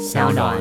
[0.00, 0.56] 小暖。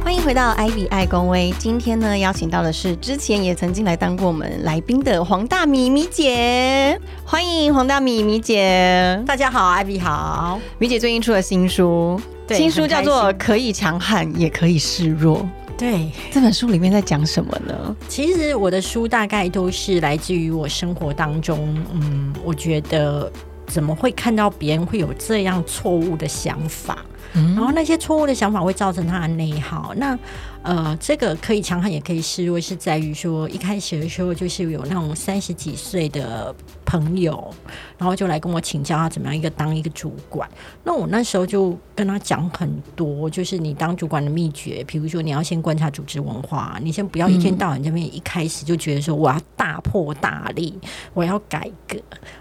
[0.00, 9.20] 欢迎回到 Ivy 爱公威，今天呢邀请到的是之前也曾经来当过我们来宾的黄大米米姐，欢迎黄大米米姐。
[9.26, 10.60] 大家好，艾比好。
[10.78, 15.38] 米姐最近出了新书，对新书叫做《可以强悍也可以示弱》。
[15.76, 17.96] 对，这本书里面在讲什么呢？
[18.08, 23.30] 其实我的书大概都是来自于我生活当中，嗯，我觉得
[23.66, 29.92] 怎么会看到别人会有这样错误的想法，然后那些错误的想法会造成他的内耗。
[29.96, 30.16] 那
[30.64, 36.54] 呃，这个可以强悍也可以示弱，是在于说一开始的时候就是有那种三十几岁的
[36.86, 37.54] 朋友，
[37.98, 40.48] 然后就来跟我请教他怎么样一个当一个主管。
[40.82, 50.72] 那我那时候就跟他讲很多，就是你当主管的秘诀，比如说你要先观察组织文化，你先不要一天到晚这边一开始就觉得说我要大破大立，
[51.12, 51.98] 我要改革。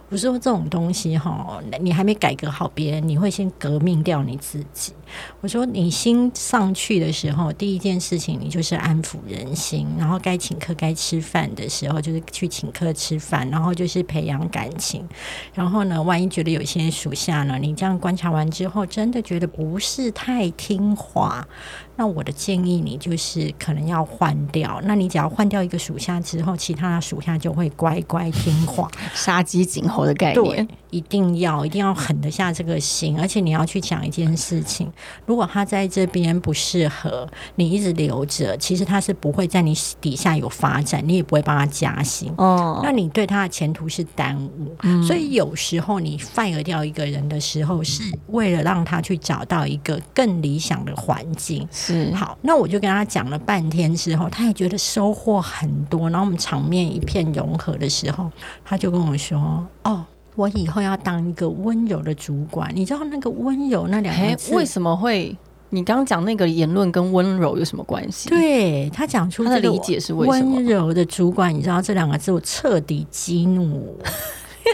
[0.09, 4.93] 我说这种东西哈，你还没改革好别人，你会先革命掉你自己。
[5.41, 15.07] 我说你新上去的时候，第一件事情你就是安抚人心，然后该请客、该吃饭的时候就是去请客吃饭，然后就是培养感情。
[15.53, 21.47] 然后呢，万一觉得有些属下呢，你这样观察完之后，真的觉得不是太听话，
[21.95, 24.81] 那我的建议你就是可能要换掉。
[24.83, 28.89] 那你只要换掉一个属下之后，其他的属下就会乖乖听话。
[29.13, 34.91] 杀鸡儆猴的概对念。，一定要一定要狠得下这个心，而且你要去讲一件事情，
[35.25, 42.31] 如果他在这边不适合，你一直留着，其实他是不会在你底下有发展，你也不会帮他加薪。
[42.37, 51.67] 哦，那你对他的前途是耽误，所以有时候你 fire 掉一个人的时候，是为了让他去找到一个更理想的环境。
[51.71, 56.09] 是好，那我就跟他讲了半天之后，他也觉得收获很多。
[56.09, 58.29] 然后我们场面一片融合的时候，
[58.65, 60.03] 他就跟我说：“哦，
[60.35, 62.71] 我以后要当一个温柔的主管。
[62.75, 65.35] 你知道那个温柔那两哎个，字，为什么会？
[65.73, 74.05] 你刚刚讲那个言论跟温柔有什么关系？，对他讲出他的理解是为什么温柔的主管，你知道这两个字，我彻底激怒我。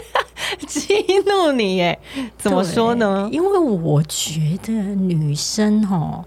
[0.66, 0.94] 激
[1.26, 1.98] 怒你耶？
[2.36, 3.30] 怎么说呢？
[3.32, 6.22] 因为我觉得女生哦，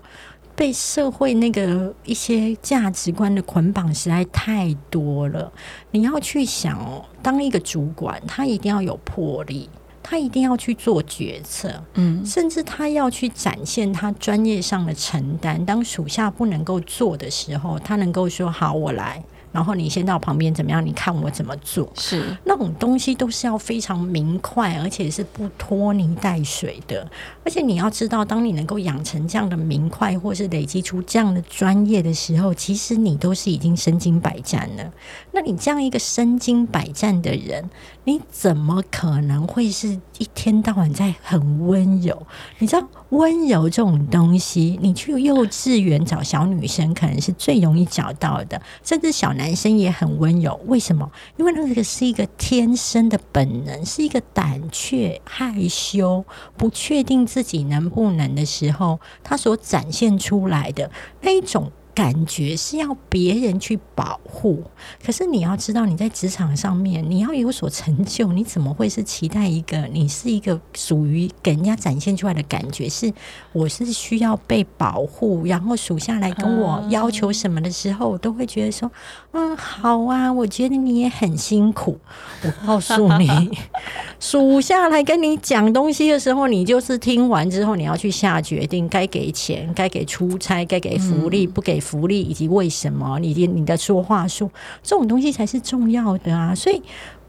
[0.55, 5.51] 被社会那个一些价值观的捆绑实在太多了。
[5.91, 9.69] 你要去想哦，当一个主管，他一定要有魄力。
[10.03, 15.65] 他一定要去做决策，嗯，甚至他要去展现他专业上的承担。
[15.65, 20.85] 当属下不能够做的时候，他能够说：“好，我来。”然后你先到旁边怎么样？
[20.85, 21.89] 你看我怎么做。
[21.95, 27.09] 是那种东西都是要非常明快，而且是不拖泥带水的。
[27.45, 34.91] 而且你要知道，当你能够养成这样的明快，或是累积出这样的专业的时候，其实你都是已经身经百战了。
[35.31, 37.69] 那你这样一个身经百战的人，
[38.05, 42.25] 你怎么可能会是一天到晚在很温柔？
[42.57, 50.59] 你知道温柔这种东西，你去幼稚园找小女生可能是最容易找到的，甚至小男生也很温柔。
[50.65, 51.09] 为什么？
[51.37, 56.25] 因为那个是一个天生的本能，是一个胆怯、害羞、
[56.57, 60.89] 不确定自己能不能的时候，他所展现出来的
[61.21, 61.71] 那一种。
[61.95, 64.63] 感觉是要别人去保护，
[65.03, 73.13] 可是你要知道，你在职场上面你要有所成就，你怎么会是期待一个你是一个属于给人家展现出来的感觉是
[73.51, 78.91] 我是需要被保护，然后属下来跟我要求什么的时候，我都会觉得说，
[79.35, 81.97] 嗯，好啊，我觉得你也很辛苦。
[82.43, 83.49] 我告诉你，
[84.19, 94.51] 属下来跟你讲东西的时候，你就是听完之后，你要去下决定，该给钱，该给出差，该给福利，不给福利，以及为什么你的你的说话术，
[94.83, 96.53] 这种东西才是重要的啊。
[96.53, 96.79] 所以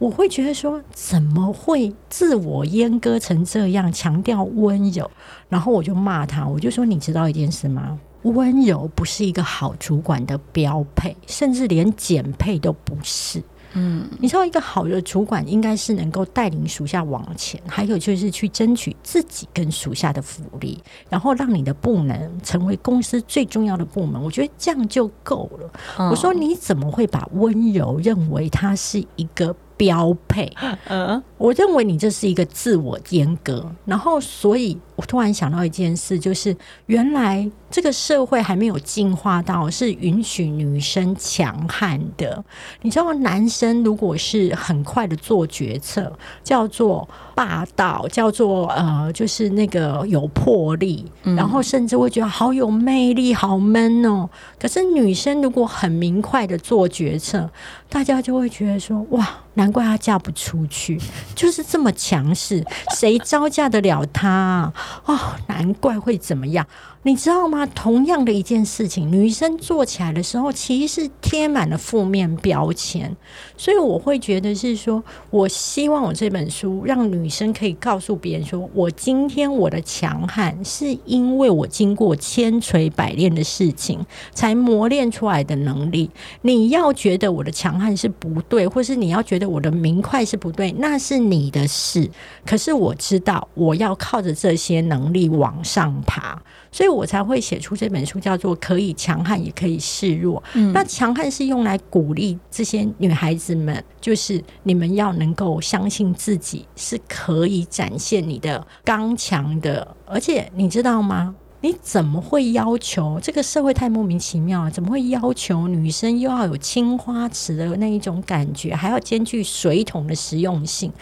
[0.05, 5.11] 我会觉得说，怎么会自我阉割成这样，强调温柔？
[5.49, 7.99] 然后我就骂他，我就说，你知道一件事吗？
[8.25, 13.43] 温柔不是一个好主管的标配，甚至连减配都不是。
[13.77, 24.23] 嗯，你知道，一个好的主管应该是能够带领属下往前，还有就是去争取自己跟属下的福利，然后让你的部门成为公司最重要的部门。
[24.23, 25.71] 我觉得这样就够了。
[25.99, 30.53] 嗯我说，你怎么会把温柔认为它是一个标配？
[30.89, 36.57] 嗯，我认为你这是一个自我阉割，然后所以我突然想到一件事，就是
[36.87, 42.43] 原来这个社会还没有进化到是允许女生强悍的。
[42.83, 46.13] 你知道，男生如果是很快的做决策，
[46.43, 54.29] 叫做霸道，叫做呃，就是那个有魄力，然后甚至会觉得好有魅力，好 man 哦。
[54.61, 57.51] 可是女生如果很明快的做决策，
[57.89, 61.01] 大家就会觉得说，哇，难怪她嫁不出去，
[61.35, 62.65] 就是这么强势，
[62.97, 64.73] 谁招架得了她？
[65.05, 66.67] 哦，难怪会怎么样？
[67.07, 67.67] 你知道吗？
[67.67, 73.15] 同样的一件事情，女生做起来的时候，其实是贴满了负面标签。
[73.59, 84.03] 所以我会觉得是说，我希望我这本书让女生可以告诉别人说，我今天我的强悍是因为我经过千锤百炼的事情
[84.33, 86.11] 才磨练出来的能力。
[86.41, 92.11] 你要觉得我的强悍是不对，或是你要觉得我的明快是不对，那是你的事。
[92.47, 96.43] 可是我知道，我要靠着这些能力往上爬。
[96.75, 100.43] 所以我才会写出这本书，叫做《可以强悍，也可以示弱》。
[100.73, 109.87] 那强悍是用来鼓励这些女孩子们，就是你们要能够相信自己是可以展现你的刚强的。
[110.05, 111.37] 而且你知道吗？
[111.61, 114.71] 你怎么会要求这个社会太莫名其妙了？
[114.71, 120.93] 怎么会要求女生又要有青花瓷的那一种感觉，还要兼具水桶的实用性？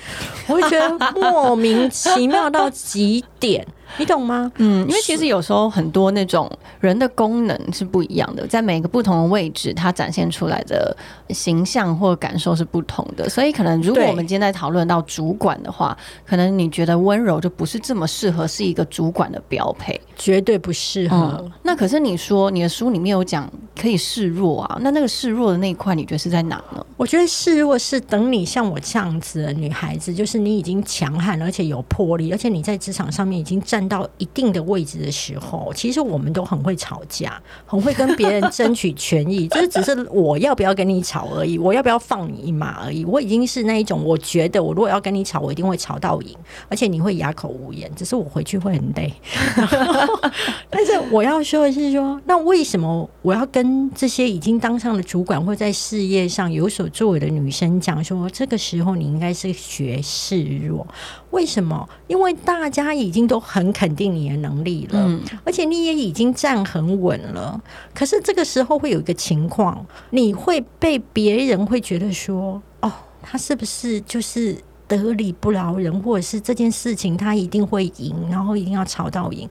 [0.47, 3.67] 我会觉得莫名其妙到极点。
[3.99, 4.51] 你懂吗？
[4.57, 6.51] 嗯，因为其实有时候很多那种
[6.81, 10.97] 人的功能是不一样的，在每个不同的位置，它展现出来的
[11.29, 13.29] 形象或感受是不同的。
[13.29, 15.95] 所以，可能如果我们今天在讨论到主管的话，
[16.25, 21.51] 可能你觉得温柔就不是这么适合是一个主管的标配，绝对不适合。
[21.63, 23.47] 那可是你说你的书里面有讲
[23.79, 26.85] 可以示弱啊，那那个示弱的那一块，你觉得是在哪呢？
[26.97, 33.82] 我觉得示弱是等你像我这样子的女孩子，就是你已经强悍，而且有魄力，而且你在职场上面已经站。
[33.89, 39.49] 到一定的位置的时候，其实我们都很会吵架，很会跟别人争取权益。
[39.49, 43.05] 这 只是我要不要跟你吵而已，我要不要放你一马而已。
[43.05, 46.37] 我已经是那一种，我觉得我如果要跟你吵，我一定会吵到赢，
[46.69, 47.91] 而且你会哑口无言。
[47.97, 49.13] 只是我回去会很累。
[50.71, 60.87] 但是我要说的是，说那为什么我要跟这些已经当上了主管或在事业上有所作为的女生讲说，这个时候你应该是学示弱？
[61.31, 61.89] 为什么？
[62.09, 63.62] 因为大家已经都很。
[63.71, 67.61] 肯定你的能力了，而且你也已经站很稳了。
[67.95, 72.91] 可是这个时候会有一个情况，你会被别人会觉得说：“哦，
[73.23, 74.57] 他是不是就是
[74.89, 79.47] 得理不饶人，或者是这件事情他一定会赢，然后一定要吵到赢。”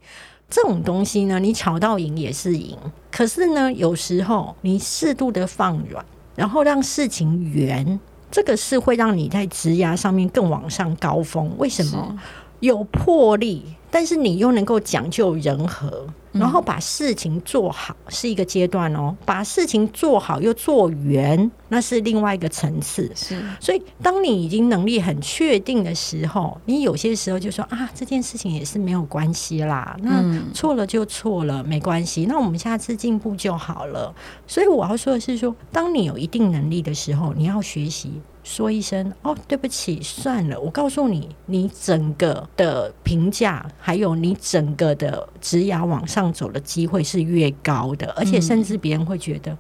[0.50, 2.78] 这种东西呢，你吵到赢也是赢。
[3.10, 6.04] 可是呢，有时候你适度的放软，
[6.36, 7.98] 然后让事情圆，
[8.30, 11.50] 这个是会让你在职涯上面更往上高峰。
[11.58, 12.20] 为什么？
[12.62, 13.64] 有魄力。
[13.94, 23.12] 但是你又能够讲究人和，然后把事情做好是一个阶段哦，把事情做好又做圆，那是另外一个层次。
[23.14, 30.24] 是，所以当你已经能力很确定的时候，你有些时候就说啊，这件事情也是没有关系啦，那
[30.54, 34.16] 错了就错了，没关系，那我们下次进步就好了。
[34.48, 38.22] 所以我要说的是，说当你有一定能力的时候，你要学习。
[38.44, 40.60] 说一声哦，对不起，算了。
[40.60, 49.58] 我告诉你，你整个的评价，还有你整个的职涯往上走的机会是越高的，而且甚至别人会觉得，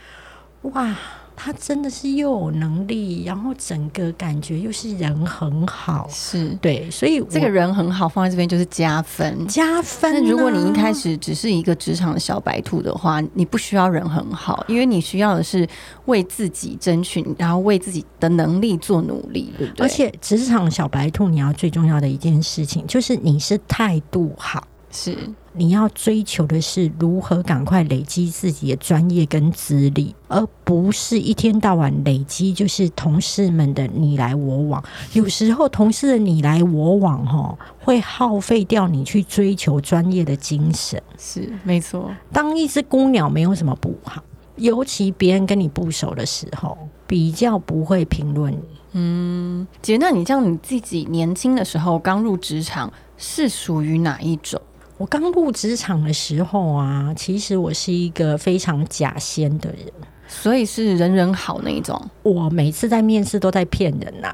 [0.64, 0.96] 哇。
[1.36, 10.14] 他真的是又有能力，然后整个感觉又是人很好，是对，所以这个人很好放在这边就是加分，加分。
[10.14, 15.68] 那如果你一开始只是一个职场的小白兔的话，你不需要人很好，因为你需要的是
[16.06, 19.86] 为自己争取，然后为自己的能力做努力，对不对？
[19.86, 24.68] 而且职场小白兔，你要最重要的一件事情就是你是态度好。
[24.92, 25.18] 是，
[25.54, 34.84] 你要追求的是如何赶快累积自己的专业跟资历，而不是一天到晚累积就是同事们的你来我往。
[35.14, 41.02] 有时候同事的你来我往，哈，会耗费掉你去追求专业的精神。
[41.18, 42.10] 是，没错。
[42.32, 44.24] 当一只孤鸟没有什么不好，
[44.56, 48.64] 尤其别人跟你不熟的时候，比较不会评论你。
[48.94, 54.62] 嗯，姐，那你像你自己年轻的时候刚入职场，是属于哪一种？
[55.02, 59.80] 我刚入职场的时候啊，其实我是一个非常假仙的人，
[60.28, 62.00] 所以是人人好那一种。
[62.22, 64.32] 我每次在面试都在骗人呐，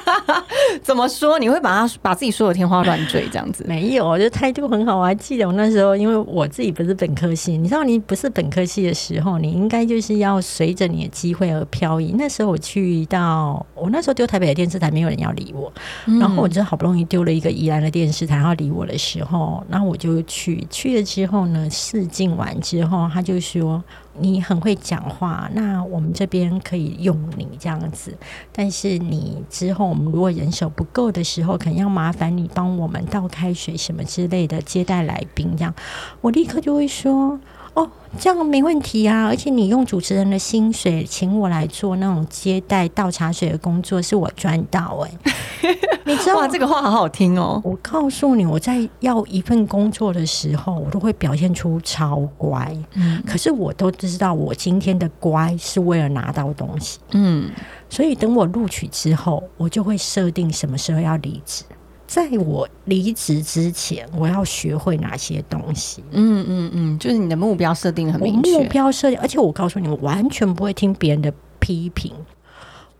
[0.82, 1.38] 怎么说？
[1.38, 3.64] 你会把他把自己说的天花乱坠这样子？
[3.68, 4.96] 没有，我觉得态度很好。
[4.96, 12.14] 我还记得我那时候，因为我自己不是本科系，你知道，你不是本科系的时候，你应该就是要随着你的机会而漂移。
[12.16, 15.72] 那时候我去到，我那时候丢台北的电视台，没有人要理我，
[16.20, 23.82] 然后我就好不容易丢了一个宜兰的电视台，要理我的时候，然后我就去去了之后呢，试镜完之后，他就说。
[24.20, 28.14] 你很会讲话，那我们这边可以用你这样子。
[28.52, 35.74] 但是你之后我们如果人手不够的时候，可能要麻烦你帮我们倒开水什么之类的，接待来宾这样。
[36.20, 37.38] 我立刻就会说。
[37.74, 39.26] 哦，这样没问题啊！
[39.26, 45.32] 而且你用主持人的薪水请我来做那种接待倒茶水的工作，是我赚到哎。
[46.04, 47.60] 你知道哇，这个话好好听哦！
[47.64, 52.76] 我告诉你，我在要一份工作的时候，我都会表现出超乖。
[52.94, 56.98] 嗯，可是我都知道，我今天的乖是为了拿到东西。
[57.12, 57.48] 嗯，
[57.88, 61.64] 所以等我录取之后，我就会设定什么时候要离职。
[62.12, 66.04] 在我离职之前，我要学会哪些东西？
[66.10, 68.58] 嗯嗯嗯，就是你的目标设定很明确。
[68.58, 72.12] 目标设定，而且我告诉你，我完全不会听别人的批评。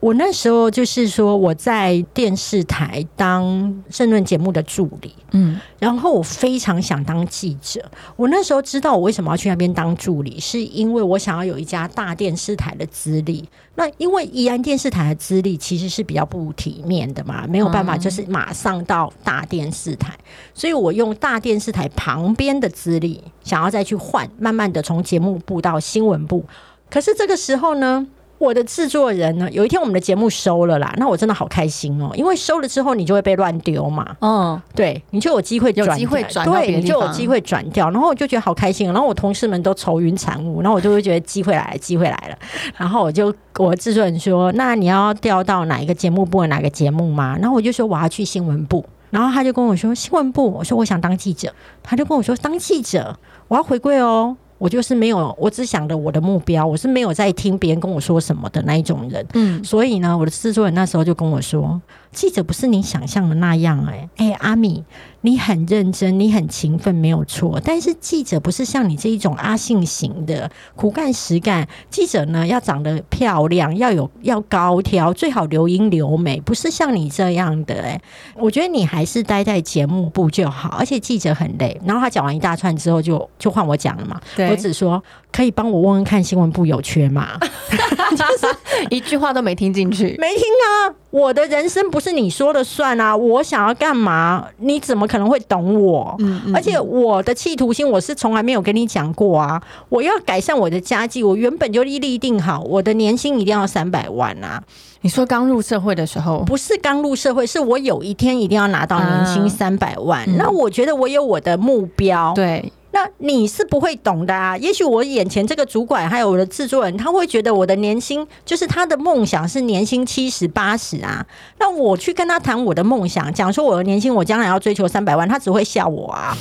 [0.03, 7.89] 我那时候就是说，我在电视台当政论节目的助理，嗯，然后我非常想当记者。
[8.17, 13.49] 我那时候知道我为什么要去那边当助理，是因为我想要有一家大电视台的资历。
[13.77, 20.13] 那因为宜安电视台的资历其实是比较不体面的嘛，没有办法就是马上到大电视台，
[20.53, 26.45] 所以我用大电视台旁边的资历，想要再去换，慢慢的从节目部到新闻部。
[26.91, 28.05] 可是这个时候呢？
[28.43, 29.49] 我的制作人呢？
[29.53, 34.17] 有一天我们的节目收了啦，那我真的好开心哦，因为收了之后你就会被乱丢嘛。
[34.21, 38.87] 嗯，对，你就有机会有机会转对，你就有机会转掉，然后我就觉得好开心。
[38.93, 42.37] 然后我同事们都愁云惨雾，然后我就会觉得机会来了，机会来了。
[42.77, 46.45] 然后我就我制作人说：“那你要调到哪一个节目部？
[46.47, 59.27] 哪个节目吗？”然后我就说：“我要去新闻部。”然后他就跟我说：“新闻部。”我说：“我想当记者。”他就跟我说：“当记者，我要回归哦。”我就是没有，我只想着我的目标，我是没有在听别人跟我说什么的那一种人。
[59.35, 61.83] 嗯，所以呢，我的制作人那时候就跟我说。
[62.13, 64.85] 记者不是你想象的那样，哎哎，阿米，
[65.23, 67.61] 你很认真，你很勤奋，没有错。
[67.65, 71.67] 但是记者不是像你这一种阿信型的苦干实干。
[71.91, 77.83] 记者呢，要长得漂亮，要有要高挑，最好留英留美，不是像你这样的。
[77.83, 78.01] 哎，
[78.37, 80.77] 我觉得你还是待在节目部就好。
[80.79, 81.81] 而且记者很累。
[81.85, 84.21] 然后他讲完一大串之后，就就换我讲了嘛。
[84.51, 85.03] 我只说
[85.33, 87.39] 可以帮我问问看新闻部有缺吗？
[88.13, 88.55] 就是
[88.91, 90.95] 一句话都没听进去，没听啊！
[91.11, 93.17] 我的人生不是你说了算啊！
[93.17, 94.45] 我想要干嘛？
[94.59, 96.17] 你怎么可能会懂我？
[96.19, 99.63] 嗯，而且我的企图心，我是从来没有跟你讲过啊！
[99.89, 104.61] 我要改善我的家计，我原本就立定好，我的年薪一定要三百万啊！
[105.03, 110.27] 你说刚入社会的时候，不是刚入社会，是我有一天一定要拿到年薪三百万。
[110.37, 112.73] 那我觉得我有我的目标，对。
[112.93, 114.57] 那你是不会懂的啊！
[114.59, 121.27] 也许我眼前这个主管还有我的制作人，他会觉得我的年薪就是他的梦想是年薪七十八十啊。
[121.59, 126.37] 那我去跟他谈我的梦想，讲说我的年薪我将来要追求三百万，他只会笑我啊。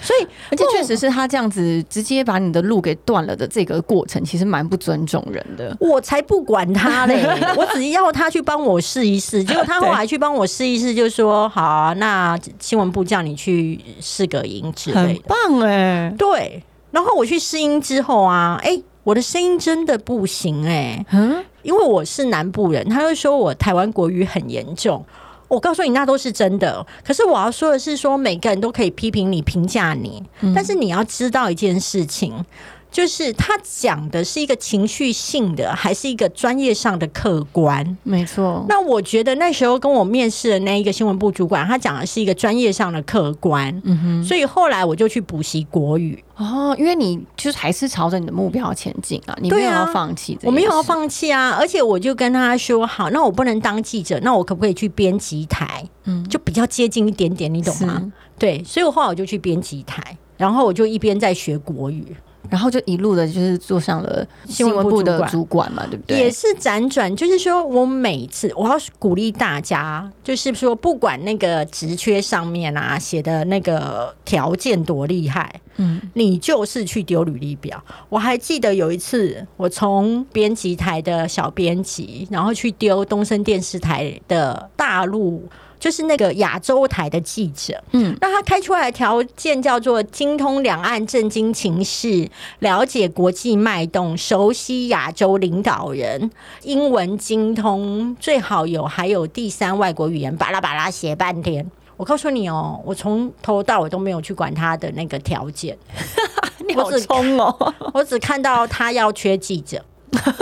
[0.00, 5.76] 所以，而且确实是他这样子直接把你的路给断了的这个过程，其实蛮不尊重人的。
[5.80, 7.24] 我才不管他嘞，
[7.56, 9.42] 我只要他去帮我试一试。
[9.42, 16.62] 结果他后来去帮我试一试，就说：“好，啊那新闻部叫你去试个音之类的。”棒哎，对。
[16.90, 25.04] 然后我去试音之后啊，哎，我的声音真的不行哎，嗯，因为我是南部人，他就说我台湾国语很严重。
[25.48, 26.86] 我告诉你，那都是真的。
[27.02, 30.22] 可是我要说的是，说每个人都可以批评你、评价你，
[30.54, 32.44] 但是你要知道一件事情。
[32.90, 37.96] 就是他讲的是一个情绪性的，还是一个专业上的客观？
[38.02, 38.64] 没错。
[38.68, 43.68] 那我觉得那时候跟我面试的那一个新闻部主管，他讲的是一个专业上的客观。
[43.84, 44.24] 嗯哼。
[44.24, 46.22] 所以后来我就去补习国语。
[46.36, 50.38] 哦，因为你就是还是朝着你的目标前进啊，你没有要放弃。
[50.42, 55.84] 我没有要放弃啊，而且我就跟他说：好，那我不能当记者，那我可不可以去编辑台？
[56.04, 58.12] 嗯，就比较接近一点点，你懂吗？
[58.38, 62.16] 对，所以我后来我就去编辑台，然后我就一边在学国语。
[62.50, 66.18] 然后就一路的，就是坐上了新闻部的主管嘛，对不对？
[66.18, 77.82] 也是辗转，就是说我每次我要鼓励大家，就是说不管那个职缺上面啊写的那个条件多厉害，嗯，你就是去丢履历表。
[78.08, 85.46] 我还记得有一次，我从编辑台的小编辑，然后去丢东森电视台的大陆。
[85.78, 87.82] 就是那个亚洲台的记者。
[87.92, 92.28] 嗯，那他开出来的条件叫做精通两岸政经情势，
[92.60, 96.30] 了解国际脉动，熟悉亚洲领导人，
[96.62, 101.70] 英文精通，最好有还有第三外国语言，巴拉巴拉写半天。
[101.96, 105.76] 我告诉你哦，我从头到尾都没有去管他的那个条件。
[106.68, 107.74] 你好冲哦！
[107.94, 109.82] 我只看到他要缺记者，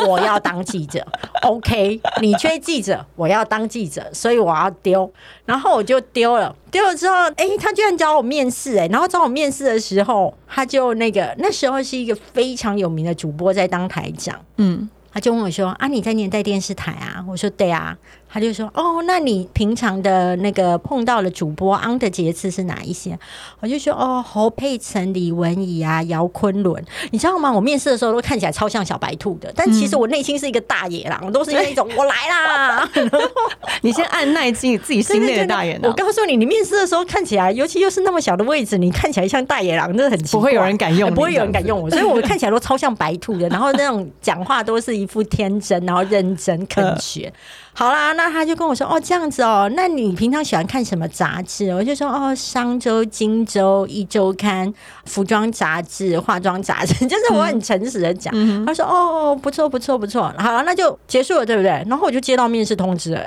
[0.06, 1.06] 我要当记者。
[1.42, 5.10] OK，你缺记者，我要当记者，所以我要丢。
[5.44, 17.96] 然后我就丢了，丢了之后，哎，他居然找我面试，哎，然后找我面试的时候，他就那个那时候是一个非常有名的主播在当台长，嗯，他就问我说：“啊，你在年代电视台啊？”我说：“对啊。”
[18.36, 23.18] 他就说：“哦，那你平常的那个碰到的主播昂的节次是哪一些？”
[23.60, 27.50] 我就说：“哦，侯佩岑、李文怡啊，姚昆仑，你知道吗？
[27.50, 32.86] 我面试的时候都看起来超像小白兔的，但其实我内心是一个大野狼，都是那种我来啦。
[33.80, 35.90] 你先按耐心，自己心内的大野狼。
[35.90, 43.48] 我告诉你，你面试的时候看起来，尤其又是那么小的位置，你看起来像大野狼，真的很不会有人敢用，不会有人敢用我，所以我看起来都超像白兔的。
[43.48, 47.32] 然后那种讲话都是一副天真，然后认真肯 学。
[47.78, 51.68] 好啦，那他就跟我说哦，这样子哦，那你平常喜欢看什么杂志？
[51.74, 54.72] 我就说哦，商周、金周、一周刊、
[55.04, 58.32] 服装杂志、化妆杂志， 就是我很诚实的讲。
[58.64, 60.32] 他说哦，不错，不错，不错。
[60.38, 61.70] 好，那就结束了，对不对？
[61.86, 63.20] 然后我就接到面试通知了。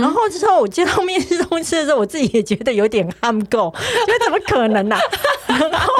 [0.00, 3.70] 然后之后我接到面试通知的时候，我自己也觉得有点憨够，
[4.08, 4.96] 因为怎么可能呢？
[5.46, 5.92] 然后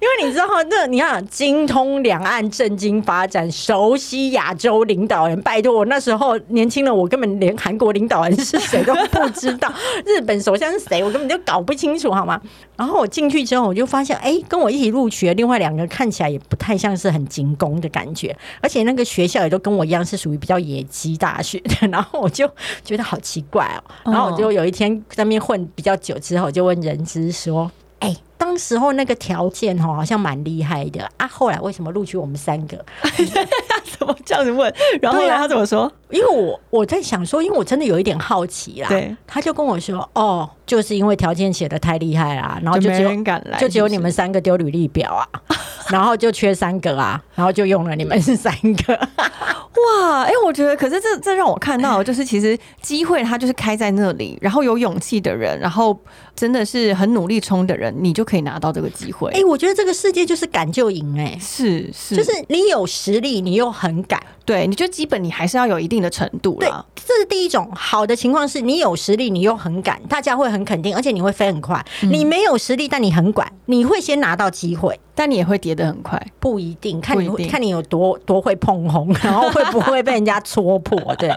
[0.00, 7.15] 因为你知道，那你看精通两岸政经发展，熟悉亚洲领导人，拜托我那时候年轻的我跟。
[7.16, 9.72] 根本连韩国领导人是谁都不知道，
[10.04, 12.38] 日本首相是谁，我根本就搞不清楚，好吗？
[12.76, 22.46] 然后我进去之后，我就发现，哎，跟我一起录取的另外两个看起来也不太像是很精工的感觉，而且那个学校也都跟我一样是属于比较野鸡大学的， 然后我就
[22.84, 23.80] 觉得好奇怪哦。
[24.04, 27.72] 然后我就有一天在那边混比较久之后，就问人资说。
[27.98, 31.26] 哎，当时候那个条件哦，好像蛮厉害的啊。
[31.26, 32.76] 后来为什么录取我们三个？
[33.98, 34.72] 怎么这样子问？
[35.00, 35.90] 然后他怎么说？
[36.10, 38.88] 因为我我在想说，因为我真的有一点好奇啦。
[38.88, 45.26] 对，他就跟我说：“哦，就是因为条件写的太厉害啦，然后就没人敢来，就只有你们三个丢履历表啊，
[45.90, 48.52] 然后就缺三个啊，然后就用了你们是三
[48.86, 48.98] 个。
[49.76, 55.96] ”哇，哎，我觉得，可是这这让我看到，就是其实机会它就是开在那里，然后有勇气的人，然后
[56.34, 59.30] 真的是很努力冲的人，你就可以拿到这个机会。
[59.32, 66.84] 哎，我觉得这个世界就是敢就赢，哎，是是，就是你有实力，你又很敢，对，你就基本你还是要有一定的程度了。
[66.94, 71.84] 这是第一种好的情况，是你有实力，你又很敢，大家会很肯定，而且你会飞很快。
[72.00, 79.66] 你没有实力，但你很管，你会先拿到机会，但你也会跌得很快，不一定，看你看你有多多会碰红，然后会。
[79.66, 81.28] 不会被人家戳破，对，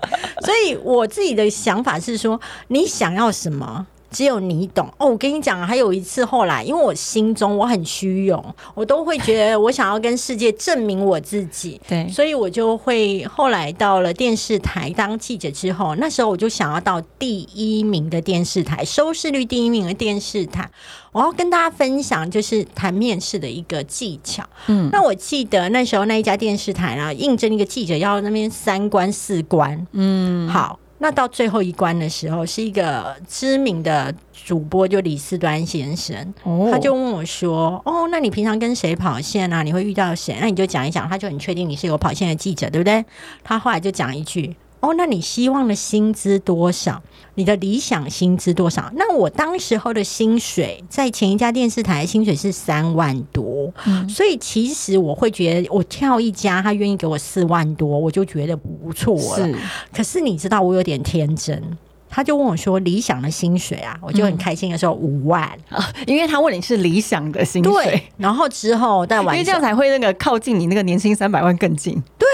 [0.46, 4.88] 所以我自己的想法是说，你想要什么，只有你懂。
[4.98, 8.44] 哦，我跟你讲，还有一次后来，因为我心中我很虚荣，
[8.74, 20.70] 我都会觉得我想要跟世界证明我自己，对，所以我就会后来到了电视台当记者之后，那时候我就想要到第一名的电视台，收视率第一名的电视台。
[21.12, 24.44] 我要跟大家分享，就是谈面试的一个技巧。
[24.68, 29.88] 嗯，那我记得那时候那一家电视台啊，应征一个记者要那边三关四关。
[29.94, 36.34] 嗯，好，那到最后一关的时候，是一个知名的主播，就李四端先生，
[36.72, 39.64] 他就问我说：“哦，那你平常跟谁跑线啊？
[39.64, 40.38] 你会遇到谁？
[40.40, 43.04] 那你就讲一讲。”他就很确定你是有跑线的记者，对不对？
[43.44, 44.56] 他后来就讲一句。
[44.80, 47.02] 哦，那你希望的薪资多少？
[47.36, 48.92] 你的理想薪资多少？
[48.96, 53.74] 那我当时候的薪水在前一家电视台薪水是三万多，
[54.08, 59.50] 所以其实我会觉得我跳一家，他愿意给我四万多，我就觉得不错了。
[59.94, 61.78] 可是你知道，我有点天真。
[62.12, 71.94] 他就问我说：“理想的薪水啊？”我就很开心的说：“五万啊！”因为他问你是理想的薪水，对然后之后再晚，因为这样才会那个靠近你那个年薪三百万更近。
[72.18, 72.28] 对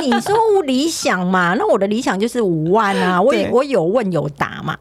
[0.00, 3.20] 你说理想嘛，那我的理想就是五万啊！
[3.20, 4.76] 我我有问有答嘛。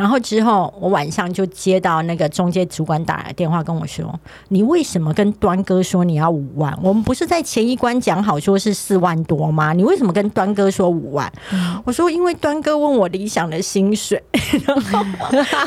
[0.00, 6.74] 然后之后，我晚上就接到那个中介主管打来电话跟我说：“你为什么跟端哥说你要五万？
[6.82, 9.74] 我们不是在前一关讲好说是四万多吗？
[9.74, 11.30] 你为什么跟端哥说五万？”
[11.84, 14.22] 我说：“因为端哥问我理想的薪水，
[14.64, 15.04] 然后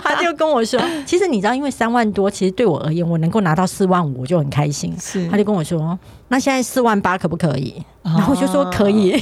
[0.03, 4.91] 他就跟我说，其实你知道，因为三万多，其实对我而言，我能够拿到四万五，我就很开心。
[4.99, 5.95] 是，他就跟我说，
[6.29, 7.75] 那现在四万八可不可以？
[8.01, 9.21] 然后我就说可以。”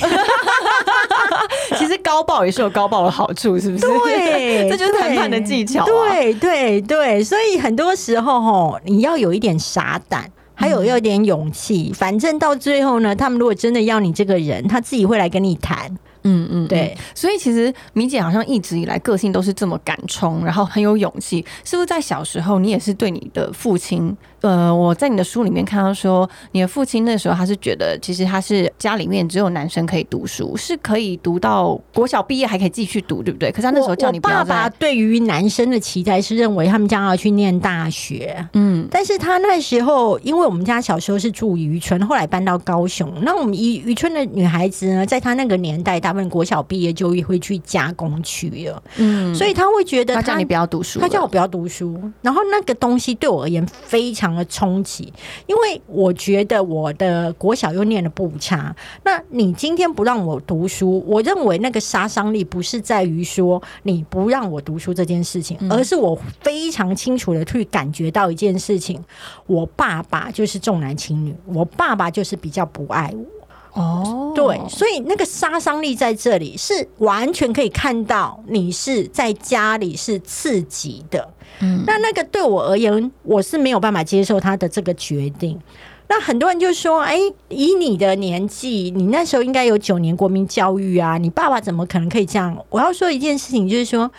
[1.81, 3.85] 其实高报也是有高报的好处，是不是？
[3.87, 5.83] 对， 这就是谈判的技巧。
[5.85, 11.91] 对对对，所以很多时候吼，你要有一点傻胆，还有要点勇气。
[11.93, 15.89] 反正到最后呢，他们如果真的要你这个人，他自己会来跟你谈。
[16.23, 16.95] 嗯嗯，对。
[17.15, 21.43] 所以其实米姐好像一直以来个性都是这么敢冲，然后很有勇气。
[21.63, 24.15] 是不是在小时候你也是对你的父亲？
[24.41, 33.51] 呃，我在你的书里面看到说，你的父亲那时候他是觉得，其实他是家里面只有男生可以读书，是可以读到国小毕业还可以继续读，对不对？
[33.51, 54.30] 可是他那时候叫你爸爸对于男生的期待是认为他们将要去念大学，嗯，但是他那时候因为我们家小时候是住渔村，后来搬到高雄，那我们渔渔村的女孩子呢，在他那个年代，大部分国小毕业就会去加工区了，嗯，所以他会觉得他叫你不要读书，他叫我不要读书，然后那个东西对我而言非常。
[54.35, 55.11] 的冲击，
[55.47, 58.75] 因为我觉得我的国小又念的不差。
[59.03, 69.03] 那你今天不让我读书，我认为那个杀伤力不是在于说你不让我读书这件事情，而是我非常清楚的去感觉到一件事情：
[69.47, 73.25] 我爸爸就是重男轻女，我爸爸就是比较不爱我。
[73.73, 81.25] 哦，对，所以那个杀伤力在这里是完全可以看到，你是在家里是刺激的。
[81.59, 85.59] 嗯，那那个对我而言，我是没有办法接受他的这个决定。
[86.07, 94.11] 那很多人就说：“哎，以你的年纪，你那时候应该有九年国民教育啊，你爸爸怎么可能可以这样？”我要说一件事情，就是说，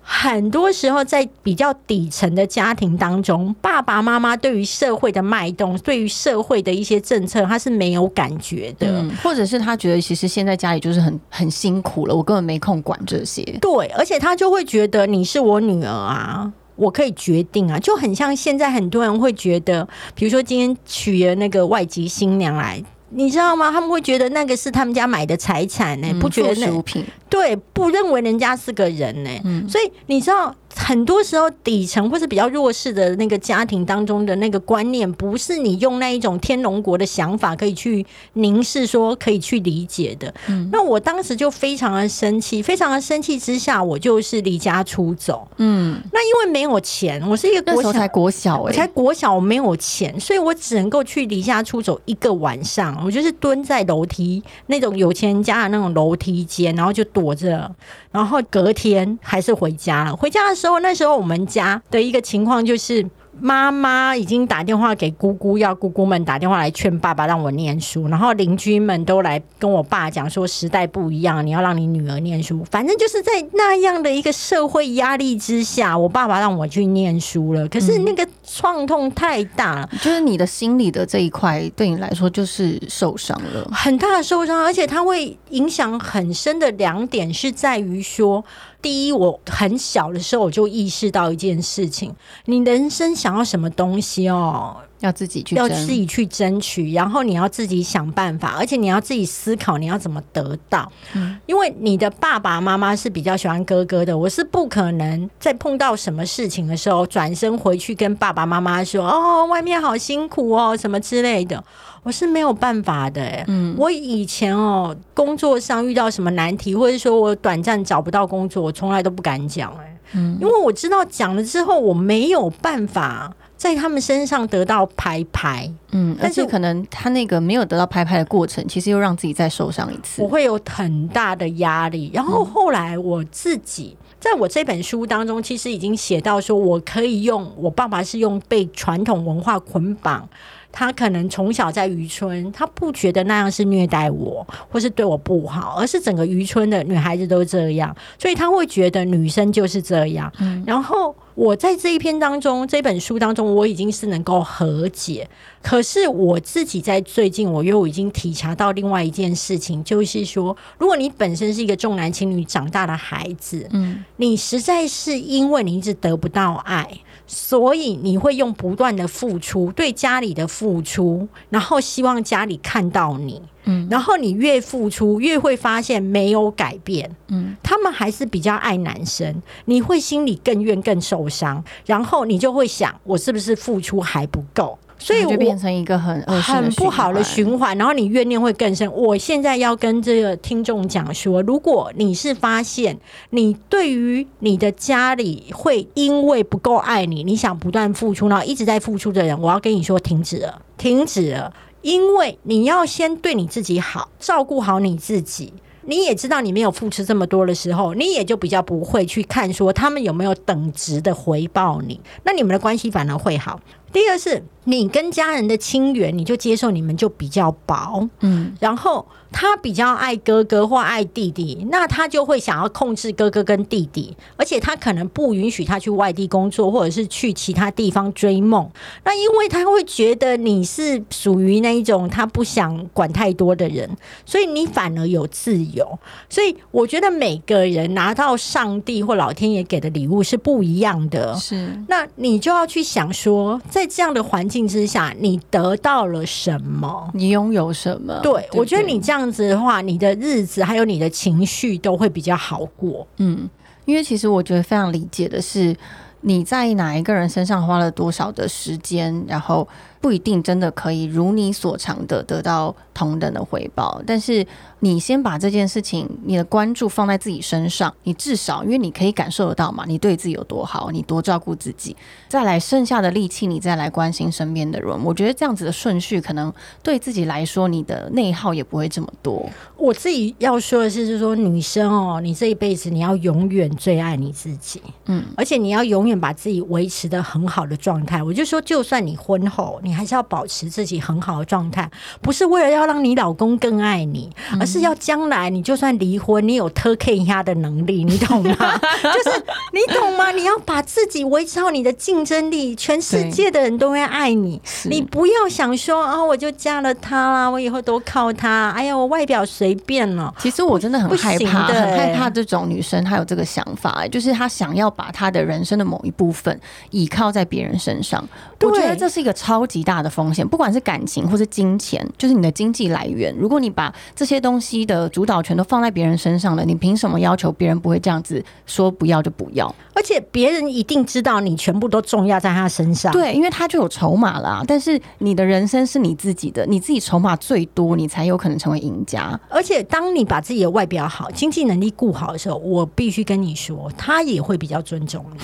[0.00, 13.42] 很多时候在比较底层的家庭当中，爸爸妈妈对于社会的脉动，对于社会的一些政策，他是没有感觉的，或者是他觉得其实现在家里就是很很辛苦了，我根本没空管这些。
[13.60, 16.52] 对，而且他就会觉得你是我女儿啊。
[16.80, 23.70] 我可以决定啊，就很像现在很多人会觉得，比如说今天娶了那个外籍新娘来，你知道吗？
[23.70, 29.30] 他们会觉得那个是他们家买的财产呢，不觉得那品对，不认为人家是个人呢，
[29.68, 30.54] 所以你知道。
[30.74, 40.32] 很多时候，底层或是比较弱势的那个家庭当中的那个观念，不是你用那一种天龙国的想法可以去凝视、说可以去理解的。
[40.48, 45.46] 嗯那我当时就非常的生气，非常的生气之下，我就是离家出走。
[45.56, 53.00] 嗯，那因为没有钱，我是一个国小才国小，才国小，我没有钱，所以我只能够去离家出走一个晚上。
[53.04, 57.70] 我就是蹲在楼梯那种有钱人家的那种楼梯间，然后就躲着，
[58.12, 60.14] 然后隔天还是回家了。
[60.14, 63.06] 回家的时候，那时候我们家的一个情况就是。
[63.42, 72.62] 妈妈已经打电话给姑姑，要姑姑们打电话来劝爸爸让我念书，然后邻居们都来跟我爸讲说时代不一样，你要让你女儿念书。
[72.70, 77.66] 反正就是在那样的一个社会压力之下，我爸爸让我去念书了。
[77.68, 88.44] 可是那个创痛太大了，就是你的心理的这一块对你来说就是受伤了，很大的受伤，而且它会影响很深的两点是在于说。
[88.82, 92.14] 第一，我很小的时候我就意识到一件事情：
[92.46, 100.90] 你人生想要什么东西哦，要自己去，要自己去争取，然后你要自己想办法，而且你要自己思考你要怎么得到。
[101.14, 111.62] 嗯，因为你的爸爸妈妈是比较喜欢哥哥的，我是不可能在碰到什么事情的时候转身回去跟爸爸妈妈说：“哦，外面好辛苦哦，什么之类的。”
[112.02, 123.30] 我是没有办法的，嗯，我以前哦，工作上遇到什么难题，或者说我短暂找不到工作，我从来都不敢讲，哎，嗯，因为我知道讲了之后，我没有办法
[123.60, 132.10] 在他们身上得到拍拍，嗯，但是可能他那个没有得到拍拍的过程，其实又让自己再受伤一次，我会有很大的压力。
[132.14, 140.26] 然后后来我自己在我这本书当中，其实已经写到说，我可以用我爸爸是用被传统文化捆绑。
[140.72, 150.32] 他可能从小在渔村，他不觉得那样是虐待我，或是对我不好，而是整个渔村的女孩子都这样，所以他会觉得女生就是这样。
[150.66, 155.28] 然后我在这一篇当中，这本书当中，我已经是能够和解。
[155.62, 166.88] 可是我自己在最近，我又已经体察到另外一件事情，就是说，如果你本身是一个重男轻女长大的孩子，嗯，你实在是因为你一直得不到爱。
[167.32, 184.76] 所以你会用不断的付出，对家里的付出，然后希望家里看到你，嗯，然后你越付出，越会发现没有改变，嗯，他们还是比较爱男生，你会心里更怨更受伤，然后你就会想，我是不是付出还不够？
[185.00, 188.88] 所以就变成一个很很不好的循环，然后你怨念会更深。
[188.92, 192.96] 我现在要跟这个听众讲说，如果你是发现
[193.30, 205.52] 你对于你的家里会因为不够爱你，你想不断付出，然后一直在付出的人，我要跟你说停止了，停止了，因为你要先对你自己好，照顾好你自己。
[205.82, 213.58] 你也知道，你没有付出这么多的时候，你也就比较不会去看说他们有没有等值的回报你，那你们的关系反而会好。
[213.92, 228.68] 第二是你跟家人的亲缘，你就接受你们就比较薄，嗯，然后他比较爱哥哥或爱弟弟，那他就会想要控制哥哥跟弟弟，而且他可能不允许他去外地工作，或者是去其他地方追梦。
[229.04, 233.88] 那因为他会觉得你是属于那一种他不想管太多的人，
[234.26, 235.98] 所以你反而有自由。
[236.28, 241.34] 所以我觉得每个人拿到上帝或老天爷给的礼物是不一样的。
[241.36, 247.10] 是那你就要去想说，在这样的环境之下，你得到了什么？
[247.14, 248.18] 你拥有什么？
[248.22, 253.06] 对，不我觉得你这样子的话，你的日子还有你的情绪都会比较好过。
[253.18, 253.48] 嗯，
[253.84, 255.76] 因为其实我觉得非常理解的是，
[256.22, 259.66] 你在哪一个人身上花了多少的时间，然后
[260.00, 264.02] 不一定真的可以如你所长的得到同等的回报。
[264.06, 264.46] 但是
[264.80, 271.96] 你先把这件事情，你的关注放在自己身上，你至少因为你可以感受得到嘛，你对自己有多好，你多照顾自己，
[272.28, 275.04] 再来剩下的力气，你再来关心身边的人。
[275.04, 279.48] 我觉得这样子的顺序，可能对自己来说，你的内耗也不会这么多。
[279.76, 288.22] 我自己要说的是，就是说女生哦，你这一辈子你要永远最爱你自己，嗯，而且你要永远把自己维持的很好的状态。
[288.22, 298.50] 我就说，就算你婚后，你还是要保持自己很好的状态，不是为了要让你老公更爱你，而是要将来你就算离婚，你有 t K 压的能力，你懂吗？
[299.00, 300.32] 就是你懂吗？
[300.32, 304.60] 你要把自己维持好你的竞争力，全世界的人都会爱你。
[304.86, 308.70] 你不要想说啊，我就嫁了他啦，我以后都靠他。
[308.70, 310.34] 哎呀，我外表随便了。
[310.38, 316.58] 其实我真的很害怕，很害欸怕这种女生她有这个想法、欸就是她想要把她的人生的某一部分
[316.90, 318.26] 倚靠在别人身上。
[318.60, 323.34] 我觉得这是一个超级大的风险，不管是感情或是金钱，就是你的经济来源。
[323.36, 329.72] 如果你把这些东西的主导权都放在别人身上了，你凭什么要求别人不会这样子说不要就不要？
[329.94, 333.12] 而且别人一定知道你全部都重压在他身上。
[333.12, 334.62] 对，因为他就有筹码啦。
[334.66, 339.38] 但是你的人生是你自己的，你自己筹码最多，你才有可能成为赢家。
[339.48, 345.40] 而且当你把自己的外表好、经济能力顾好的时候，我必须跟你说，他也会比较尊重你。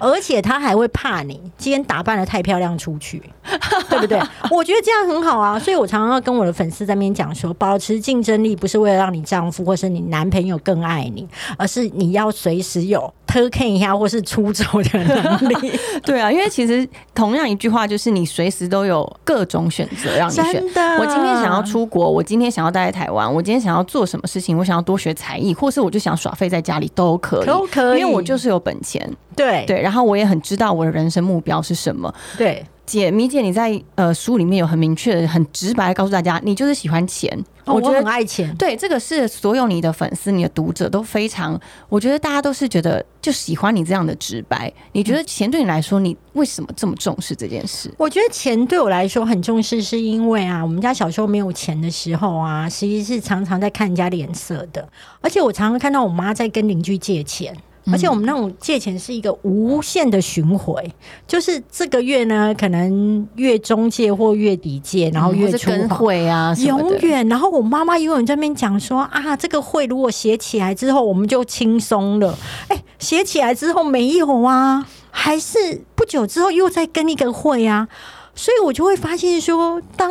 [0.00, 3.22] 而且他还会怕你今天打扮的太漂亮出去，
[3.88, 4.18] 对不对？
[4.50, 15.72] 我觉得这样很好啊，所以我常常要跟我的粉丝在那边讲说，保持竞争力不是为了让你丈夫或是你男朋友更爱你，而是你要随时有 turn 一下或是出走的能力。
[16.02, 20.52] 对啊，因为其实同样一句话，就是你随时都有各种选择让你选。
[20.52, 32.12] 真的，我今天想要出国，我今天想要待在台湾，我今天想要做什么事情，我想要多学才艺，或是我就想耍废在家里都可以，都可以，因为我就是有本钱，对对，然后我也很知道我的人生目标是什么。
[32.36, 32.64] 对。
[32.86, 37.30] 姐，米姐，你在呃书里面有很明确的、很直白的告诉大家，你就是喜欢钱。
[37.64, 41.56] 哦我觉得很爱钱，对，这个是所有你的粉丝、你的读者都非常，
[41.88, 44.72] 我觉得大家都是觉得就喜欢你这样的直白。
[44.90, 47.88] 你觉得钱对你来说，你为什么这么重视这件事？
[47.96, 54.88] 我觉得钱对我来说很重视，是因为啊，我们家小时候没有钱的时候啊，其实是常常在看人家脸色的，
[55.20, 57.56] 而且我常常看到我妈在跟邻居借钱。
[57.86, 60.92] 而且我们那种借钱是一个无限的巡回，
[61.26, 67.26] 就是这个月呢，可能月中借或月底借，然后月初会啊永远。
[67.28, 72.36] 然后我妈妈永远在那边讲说啊，这个会如果写起来之后，我们就轻松了。
[72.68, 77.88] 哎，写起来之后没有啊，还是不久之后又再跟一个会啊。
[78.32, 80.10] 所以我就会发现说，当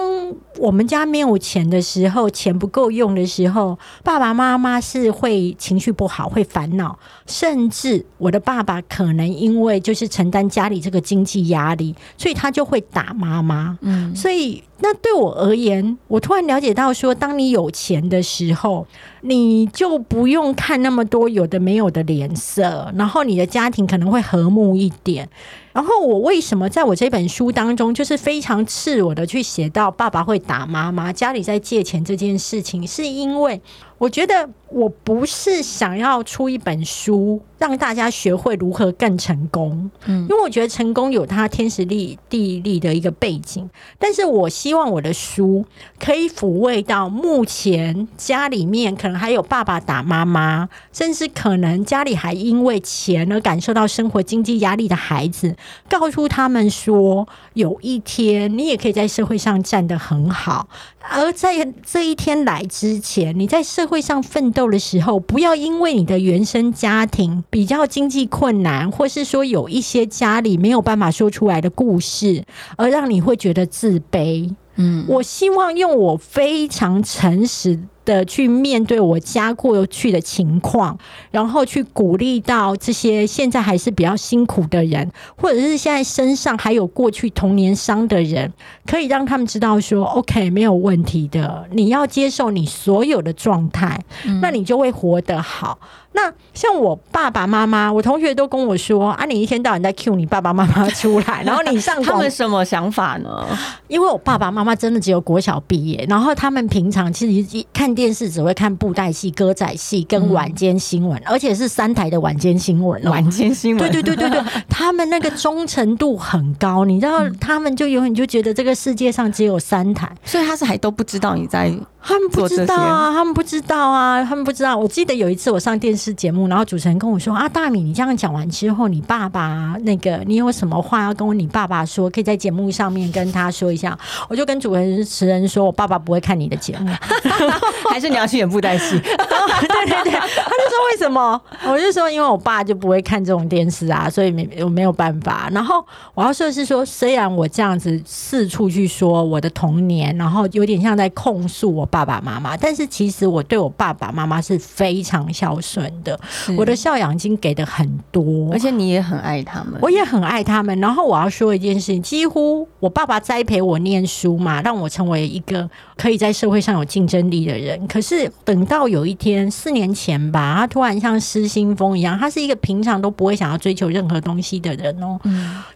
[0.57, 13.77] 我们家没有钱的时候，钱不够用的时候，爸爸妈妈是会情绪不好，会烦恼，甚至我的爸爸可能因为就是承担家里这个经济压力，所以他就会打妈妈。
[13.81, 18.85] 嗯，所以，那对我而言，我突然了解到说，当你有钱的时候，
[19.21, 25.29] 你就不用看那么多有的没有的脸色，然后你的家庭可能会和睦一点。
[25.71, 33.61] 然后我为什么在我这本书当中，就是非常赤裸的去写到爸爸会打妈妈，家里在借钱这件事情，是因为
[33.97, 40.21] 我觉得我不是想要出一本书让大家学会如何更成功，嗯。
[40.21, 43.69] 因为我觉得成功有它天时地地利的一个背景，
[43.99, 45.65] 但是我希望我的书
[45.99, 55.55] 可以抚慰到目前家里面可能还有爸爸打妈妈，甚至可能家里还因为钱而感受到生活经济压力的孩子，
[55.89, 60.69] 告诉他们说，有一天你也可以在社会上站得很好，
[61.01, 72.45] 而在这一天来之前，你在社会上奋斗的时候，不要因为你的原生家庭比较经济困难，或是说有一些家里没有办法说出来的故事，
[72.77, 74.53] 而让你会觉得自卑。
[74.75, 80.97] 嗯，我希望用我非常诚实的去面对我家过去的情况，
[81.31, 88.51] 然后去鼓励到这些现在还是比较辛苦的人，或者是现在身上还有过去童年伤的人，
[88.85, 93.99] 可以让他们知道说，OK，没有问题的，你要接受你所有的状态，
[94.41, 95.79] 那你就会活得好。
[96.11, 103.45] 那像我爸爸妈妈，我同学都跟我说啊，你一天到晚在 cue 你爸爸妈妈出来，然后你上 他们什么想法呢？
[103.87, 113.01] 因为我爸爸妈妈真的只有国小毕业，然后他们平常其实一看电视只会看布袋戏、歌仔戏跟晚间新闻，而且是三台的晚间新闻。
[113.03, 121.73] 晚间新闻，对对对对对， 他们那个忠诚度很高，你知道，他们就永远就觉得这个世界上只有三台，所以他是还都不知道你在。
[122.01, 124.75] 他们不知道啊，他们不知道啊，他们不知道。
[124.75, 132.09] 我记得有一次我上电视节目，然后主持人跟我说：“啊，大米，你这样讲完之后，你爸爸那个，你有什么话要跟我你爸爸说？
[132.09, 134.73] 可以在节目上面跟他说一下。”我就跟主
[135.05, 136.89] 持人说：“我爸爸不会看你的节目，
[137.91, 145.85] 还是你要去演布袋戏？”对对对，他就说：“为什么？”我就说：“因为我爸就不会看这种电视啊，所以没我没有办法。”然后
[146.15, 151.88] 我要说的是说，虽然我这样子四处去说我的童年，然后有点像在控诉我。
[151.89, 156.19] 爸爸妈妈，但是其实我对我爸爸妈妈是非常孝顺的，
[156.57, 160.79] 我的孝养金给的很多，而且你也很爱他们，我也很爱他们。
[160.79, 167.87] 然后我要说一件事情，几乎我爸爸栽培我念书嘛，让我成为一个可以在社会上有竞争力的人。
[167.87, 175.19] 可是等到有一天，四年前吧，他突然像失心疯一样，他是一个平常都不会想要追求任何东西的人哦。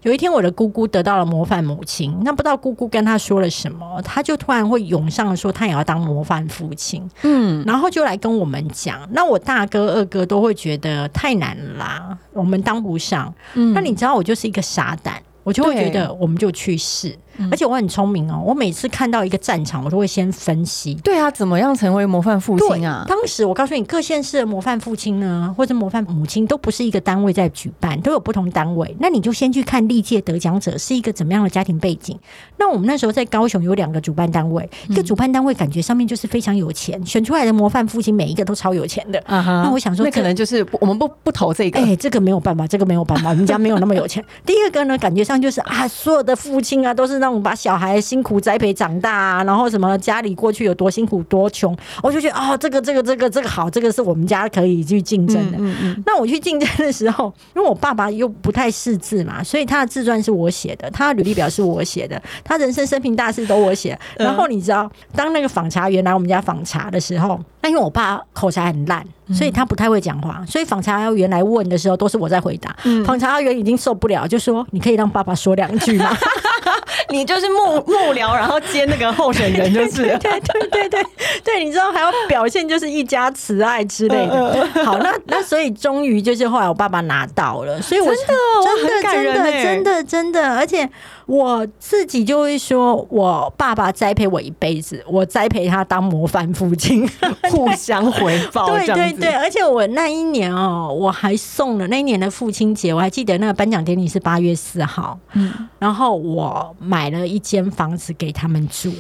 [0.04, 6.03] 有一天，我的姑姑得到了模范母亲，那不知道姑姑跟他说了什么，他就突然会涌上说他也要当。
[6.04, 17.18] 模范父亲，嗯，然后就来跟我们讲，那我大哥二哥都会觉得太难啦，我们当不上，嗯，那你知道我就是一个傻蛋，我就会觉得我们就去试。
[17.52, 20.94] 而且我很聪明哦，我每次看到一个战场，我都会先分析。
[20.96, 23.06] 对啊，怎么样成为模范父亲啊？
[23.08, 28.96] 当时我告诉你，各县市的模范父亲呢，或者模范母亲，都不是一个单位在举办，都有不同单位。
[29.00, 32.18] 那你就先去看历届得奖者是一个怎么样的家庭背景。
[32.58, 39.22] 那我们那时候在高雄有两个主办单位，一个主办单位感觉上面就是非常有钱，选出来的模范父亲每一个都超有钱的。
[39.28, 41.80] 那我想说，那可能就是我们不不投这个。
[41.80, 44.24] 哎，这个没有办法，这个没有办法，我们家没有那么有钱。
[44.46, 47.94] 第二个呢，感觉上就是啊，所有的父亲啊，都是那种把小孩。
[48.04, 55.58] 辛苦栽培长大，啊然后什么家里过去有多辛苦多穷，我就觉得哦，这个这个这个这个好，这个是我们家可以去竞争的。
[55.58, 56.04] 嗯嗯。
[56.06, 63.98] 那我去竞争的时候，因为我爸爸又不太识字嘛，所以他的自传是我写的，他的履历表是我写的，他人生生平大事都我写。
[64.18, 69.06] 然后你知道，当那个访查员来我们家访查的时候，那因为我爸口才很烂。
[69.34, 72.76] 所以他不太会讲话，所以访查员来问的时候都是我在回答。
[73.06, 76.12] 访查员已经受不了，就说：“你可以让爸爸说两句吗？”
[77.10, 80.04] 你就是幕幕僚，然后接那个候选人，就是。
[80.20, 81.04] 对对对对
[81.44, 84.68] 对，你知道还要表现就是一家慈爱之类的。
[84.84, 90.90] 好，那那所以终于就是后来我爸爸拿到了，所以我真的真的真的真的真的，而且。
[91.26, 97.08] 我自己就会说，我爸爸栽培我一辈子，我栽培他当模范父亲，
[97.50, 98.68] 互相回报。
[98.68, 108.92] 对对对，而且我那一年哦，我还送了那一年的父亲节，我还记得那个颁奖典礼是八月四号，嗯，然后我买了一间房子给他们住，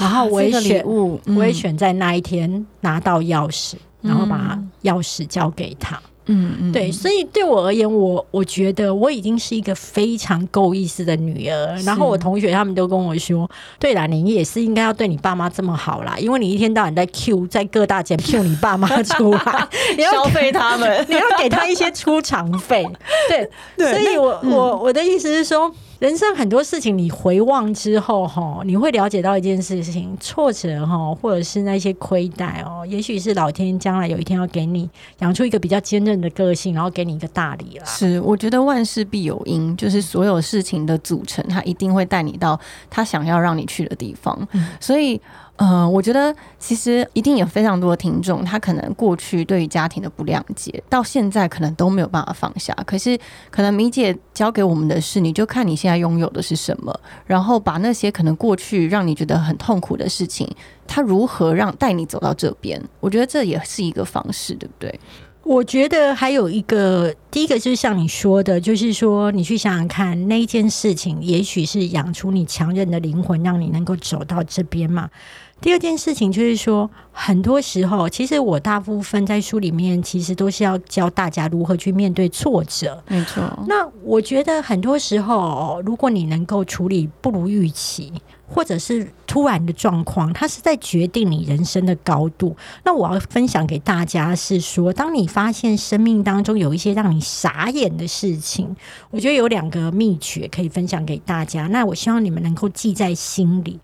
[0.00, 5.96] 然后我也选，我也选在那一天拿到钥匙，然后把钥匙交给他。
[5.96, 11.74] 嗯嗯嗯，对，所以对我而言，我我觉得我已经是一个非常够意思的女儿。
[11.84, 22.86] 然后我同学他们都跟我说：“对啦，你也是应该要对你爸妈这么好啦，因为你一天到晚在 Q 在各大节 Q 你爸妈出来， 你要消费他们，你要给他一些出场费。”
[23.28, 23.48] 对，
[23.90, 25.72] 所以我我我的意思是说。
[25.98, 37.84] 人生很多事情，你回望之后，哈，你会了解到一件事情：挫折，哈，或者是那些亏待哦，也许是老天将来有一天要给你养出一个比较坚韧的个性，然后给你一个大礼了。
[37.84, 42.58] 是，我觉得万事必有因，就是所有事情的组成，它一定会带你到
[42.88, 44.46] 他想要让你去的地方。
[44.80, 45.20] 所以。
[45.60, 52.72] 嗯，我觉得其实一定有非常多的听众，他可能过去对于家庭的不谅解，到现在可能都没有办法放下。
[52.86, 53.18] 可是，
[53.50, 60.48] 可能米姐教给我们的是，你就看你现在拥有的是什么，然后把那些可能过去让你觉得很痛苦的事情，
[60.86, 62.80] 它如何让带你走到这边？
[63.00, 65.00] 我觉得这也是一个方式，对不对？
[65.42, 75.08] 我觉得还有一个，第一个就是像你说的，就是说你去想想看，那一件事情，也许是养出你强韧的灵魂，让你能够走到这边嘛。
[75.60, 83.02] 第二件事情就是说，很多时候，其实我大部分在书里面，其实都是要教大家如何去面对挫折。
[83.08, 83.42] 没错。
[83.66, 88.12] 那我觉得很多时候，如果你能够处理不如预期。
[88.50, 92.56] 或者是突然的状况，它是在决定你人生的高度。
[92.82, 98.74] 那我要分享给大家是说，当你发现生命当中有一些让你傻眼的事情，
[99.10, 101.66] 我觉得有两个秘诀可以分享给大家。
[101.66, 103.78] 那我希望你们能够记在心里。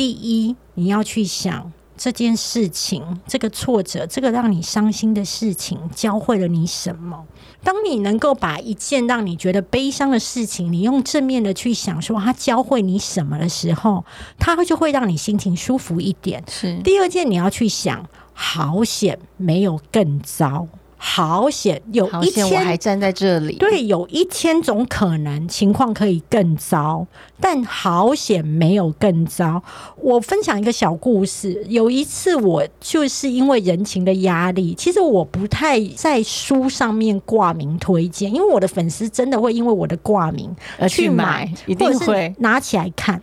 [0.00, 1.70] 第一，你要去想。
[1.94, 7.26] 这件事情，这个挫折，这个让你伤心的事情，教会了你什么？
[7.62, 14.02] 当你能够把一件让你觉得悲伤的事情，你用正面的去想，说它教会你什么的时候，
[14.38, 16.42] 它就会让你心情舒服一点。
[16.48, 20.66] 是第二件，你要去想，好险没有更糟。
[21.02, 23.56] 好险，有一千我还站在这里。
[23.56, 27.06] 对，有一千种可能情况可以更糟，
[27.40, 29.62] 但好险没有更糟。
[29.96, 43.20] 我分享一个小故事，有一次我就是因为人情的压力，其实我不太在书上面挂名推荐，因为我的粉丝真的会因为我的挂名而去买，一定会拿起来看。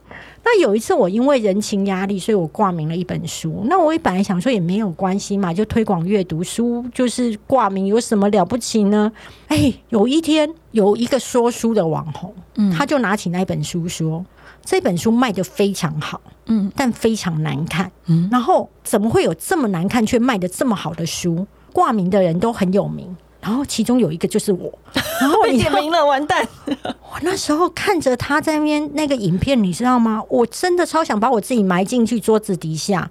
[0.50, 3.66] 那有一次，我因为人情压力，所以我挂名了一本书。
[3.66, 9.12] 那我也本来想说也没有关系嘛，就推广阅读书，就是挂名有什么了不起呢？
[9.50, 14.26] 哎，有一天有一个说书的网红，嗯，他就拿起那本书说，
[14.64, 21.46] 这本书卖的非常好，嗯，但非常难看，嗯，然后怎么会有这么难看却卖的这么好的书？
[21.74, 23.18] 挂名的人都很有名。
[23.48, 24.70] 然后其中有一个就是我，
[25.22, 26.46] 然后被点名了，完蛋！
[26.68, 30.22] 我那时候看着他在那边那个影片，你知道吗？
[30.28, 33.10] 我真的超想把我自己埋进去桌子底下，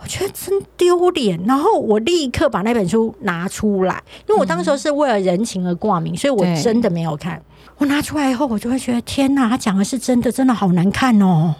[0.00, 1.40] 我觉得真丢脸。
[1.44, 7.40] 然后我立刻把那本书拿出来，因为我当时候是为了人情而挂名，所以我真的没有看。
[7.76, 11.54] 我拿出来以后，我就会觉得天哪，他讲的是真的，真的好难看哦。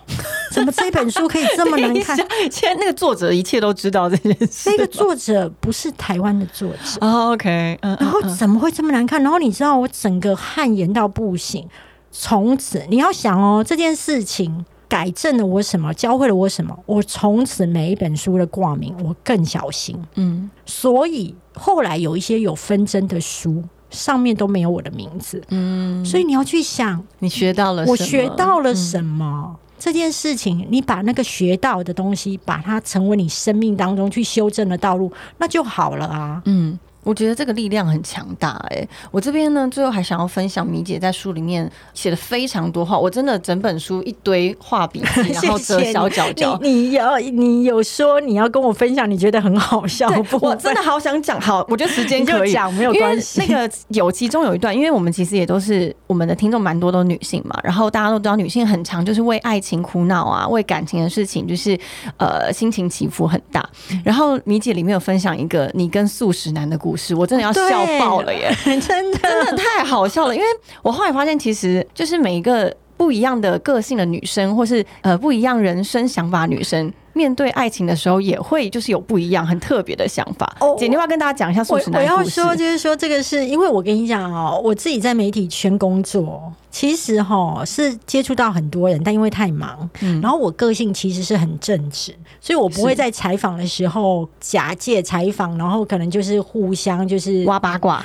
[0.51, 2.17] 怎么 这本书可以这么难看？
[2.51, 4.69] 现在那个作者一切都知道这件事。
[4.71, 6.99] 那个作者不是台湾的作者。
[7.01, 9.23] OK，然后怎么会这么难看？
[9.23, 11.69] 然后你知道我整个汗颜到不行。
[12.11, 15.93] 从此你要想哦，这件事情改正了我什么？
[15.95, 16.77] 教会了我什么？
[16.87, 19.97] 我从此每一本书的挂名我更小心。
[20.15, 25.43] 嗯，所以后来有一些有纷争的书上面都没有我的名字。
[25.51, 29.57] 嗯，所以你要去想，你学到了，我学到了什么？
[29.79, 36.43] 这件事情，你把那个学到的东西，把它成为你生命当中去修正的道路，那就好了啊。
[36.47, 36.79] 嗯。
[37.09, 38.87] 我觉得这个力量很强大哎！
[39.11, 45.03] 我这边呢，最后还想要分享米姐在书里面写了非常多话，我真的整本书一堆画笔，
[45.33, 46.59] 然后折小角角。
[46.61, 50.07] 你有你有说你要跟我分享，你觉得很好笑？
[50.43, 53.41] 我真的好想讲，好，我觉得时间 可以讲没有关系。
[53.41, 61.79] 那个有其中有一段，因为我们其实也都是我们的听众蛮多都女性嘛，然后大家都知道女性很长，就是为爱情苦恼啊，为感情的事情就是
[62.19, 63.67] 呃心情起伏很大。
[64.05, 66.98] 然后米姐里面有分享一个你跟素食男的故事。
[66.99, 67.63] 是我真的要笑
[67.99, 68.53] 爆了耶！
[68.65, 70.47] 真的 真的太好笑了，因为
[70.83, 76.93] 我后来发现，其实就是每一个不一样的个性的女生，或是呃不一样人生想法女生。
[77.19, 80.57] 面对爱情的时候，也会就是有不一样、很特别的想法。
[80.61, 86.41] 哦，姐，你要跟大家讲一下素食男我要说，就是说，这个是因为我跟你讲哦，我自己在媒体圈工作，
[86.71, 98.05] 其实哈是接触到很多人，但因为太忙，嗯，然后我个性其实是很正直，所以我不会在采访的时候假借采访，然后可能就是互相就是挖八卦，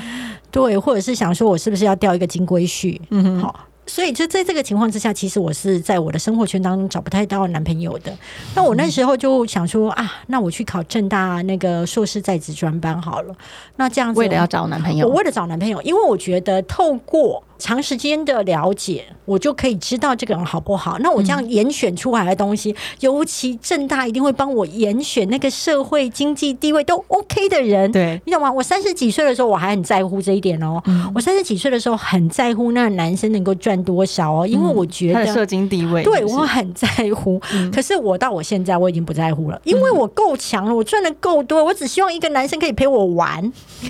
[0.49, 3.53] 对，或者是想说我是不是要钓一个金龟婿，嗯，好。
[3.86, 8.16] 所以就在这个情况之下，其实我是在我的生活圈当中找不太到男朋友的。
[8.56, 13.36] 那我那时候就想说啊，那我去考正大那个硕士在职专班好了。
[13.76, 17.44] 那这样子，为了要找男朋友，我为了找男朋友，因为我觉得透过。
[17.64, 20.97] 长时间的了解，我就可以知道这个人好不好。
[20.99, 27.89] 那我这样严选出来的东西，尤其正大一定会帮我严选那个社会经济地位都 OK 的人。
[27.89, 28.51] 对，你懂吗？
[28.51, 30.84] 我三十几岁的时候，我还很在乎这一点哦。
[31.16, 36.86] 我三十几岁的时候，很在乎那个男生能够赚多少哦，因为我觉得社经地位，对我很在
[37.16, 37.39] 乎。
[37.74, 43.41] 可是我到我现在，我已经不在乎了，因为我够强了，我赚的够多，我只希望一个男生可以陪我玩，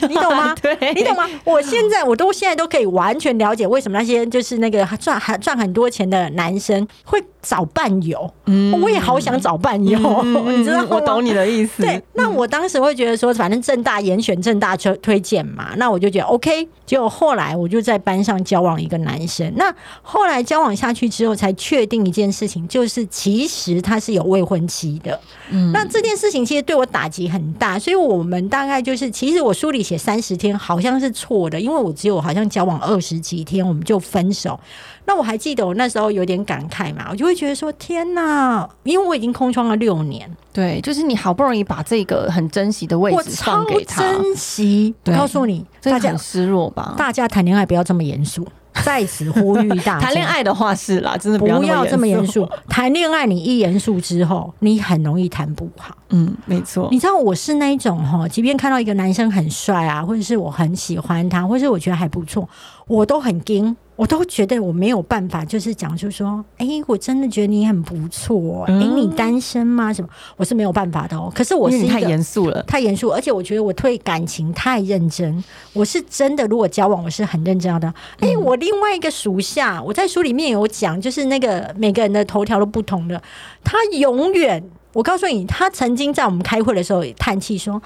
[0.08, 0.54] 你懂吗？
[0.62, 1.28] 对，你懂吗？
[1.44, 3.63] 我现在我都现在都可以完全了解。
[3.68, 8.32] 为什么那些就是那个赚还赚很多钱的男生会找伴游？
[8.46, 9.98] 嗯，我也好想找伴游，
[10.56, 10.88] 你知道吗？
[10.92, 11.82] 我懂你的意思。
[11.82, 16.68] 对，那我当时会觉得说，反正正大严选正大推推荐嘛，那我就觉得 OK。
[16.86, 25.18] 结果后来我就在班上交往一个男生，那后来交往下去之后，才确定一件事情，就是其实他是有未婚妻的。
[25.50, 34.60] 嗯，那这件事情其实对我打击很大，所以我们大概就是，其实我书里写三十天好像是错的，因为我只有好像交往二十几几天我们就分手。
[35.06, 44.96] 那我还记得我那时候有点感慨嘛，我就会觉得说天哪，因为我已经空窗了六年，对，就是你好不容易把这个很珍惜的位置放给他，珍惜。
[45.06, 46.96] 告诉你，大家很失落吧？
[46.98, 48.48] 大家谈恋爱不要这么严肃。
[48.84, 52.50] 在此呼吁大家，谈恋爱的话是啦，真的不要这么严肃。
[52.68, 55.96] 谈恋爱你一严肃之后，你很容易谈不好。
[56.10, 56.88] 嗯，没错。
[56.90, 62.50] 你知道我是那一种哈，即便看到一个男生很帅啊，或者是我很喜欢他，或者是我觉得还不错，
[62.88, 63.76] 我都很惊。
[63.96, 69.94] 我都觉得我没有办法，就是讲，出说，哎，我真的觉得你很不错，哎，你单身吗？
[69.94, 70.10] 什么？
[70.36, 71.32] 我是没有办法的哦。
[71.34, 75.44] 可是我是太严肃了，太严肃，而且我觉得我对感情太认真。
[75.74, 77.94] 我是真的，如果交往，我是很认真的。
[78.20, 83.22] 哎，我另外一个属下，我在书里面有讲，就是那个每个人的头条都不同的，
[83.64, 84.64] 他永远，
[84.94, 87.80] 我告诉你，他曾经在我们开会的时候叹气说。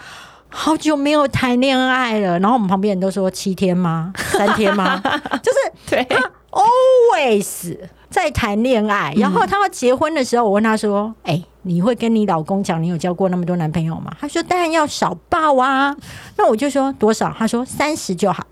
[0.50, 4.12] 好久没有谈恋爱了，然后我们旁边人都说七天吗？
[4.32, 5.02] 三天吗？
[5.44, 5.58] 就是
[5.90, 6.08] 对
[6.52, 7.78] ，always
[8.10, 9.14] 在谈恋爱。
[9.18, 15.96] 然后他要结婚的时候，我问他说：“哎，你会跟你老公讲你有交过那么多男朋友吗？”他说：“当然要少报啊。”
[16.38, 17.34] 那我就说多少？
[17.38, 18.46] 他说三十就好，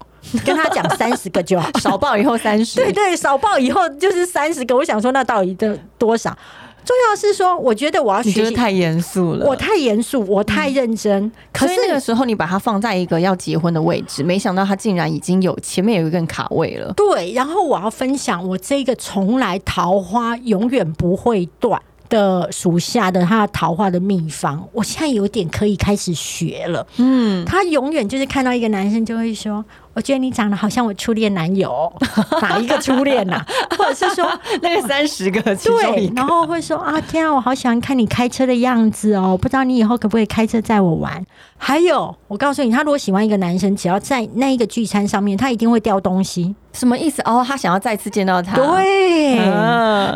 [0.45, 2.75] 跟他讲 三十个就好，少报以后三十。
[2.75, 4.75] 对对，少报以后就是三十个。
[4.75, 6.37] 我想说，那到底的多少？
[6.85, 11.31] 重要是说，我觉得我要学习太严肃了，我太严肃，我太认真。
[11.51, 16.93] 可是那个时候，你把它放在一个要结婚的位置，没想到他竟然已经有前面有一个卡位了。
[16.93, 26.85] 对，然后我要分享我这个从来桃花永远不会断的属下的他桃花的秘方，我现在有点可以开始学了。
[26.97, 29.65] 嗯，他永远就是看到一个男生就会说。
[29.95, 31.91] 我觉得你长得好像我初恋男友，
[32.41, 33.43] 哪一个初恋呐？
[33.77, 34.29] 或者是说
[34.61, 41.25] 那个三十个对，然后会说啊，天啊，我好喜欢看你开车的样子哦，不知道你以后可不可以开车载我玩？
[41.57, 46.53] 还有，我告诉你，他如果喜欢一个男生，只要在那一个聚餐上面，他一定会掉东西。
[46.73, 47.21] 什么意思？
[47.23, 48.57] 哦，他想要再次见到他。
[48.57, 49.37] 对，